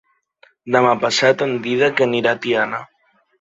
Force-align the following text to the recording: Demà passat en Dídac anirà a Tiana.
Demà 0.75 0.93
passat 1.03 1.43
en 1.47 1.53
Dídac 1.67 2.03
anirà 2.07 2.33
a 2.33 2.41
Tiana. 2.47 2.83